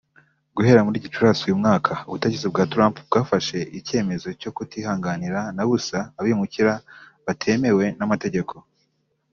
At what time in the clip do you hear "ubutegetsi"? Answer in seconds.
2.07-2.47